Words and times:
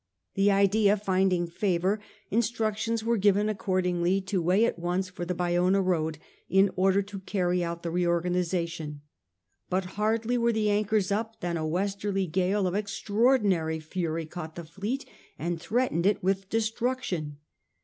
The 0.33 0.49
idea 0.49 0.97
finding 0.97 1.45
favour, 1.45 1.99
instructions 2.31 3.03
were 3.03 3.17
given 3.17 3.47
accordingly 3.49 4.19
to 4.21 4.41
weigh 4.41 4.65
at 4.65 4.79
once 4.79 5.09
for 5.11 5.25
the 5.25 5.35
Bayona 5.35 5.79
road 5.79 6.17
in 6.49 6.71
order 6.75 7.03
to 7.03 7.19
carry 7.19 7.63
out 7.63 7.83
the 7.83 7.91
reorganisation, 7.91 9.01
but 9.69 9.85
hardly 10.01 10.39
were 10.39 10.53
the 10.53 10.71
anchors 10.71 11.11
up 11.11 11.39
than 11.41 11.55
a 11.55 11.67
westerly 11.67 12.25
gale 12.25 12.65
of 12.65 12.73
extraordinary 12.73 13.79
fury 13.79 14.25
caught 14.25 14.55
the 14.55 14.65
fleet 14.65 15.05
and 15.37 15.61
threatened 15.61 16.07
it 16.07 16.23
with 16.23 16.49
destruction. 16.49 17.37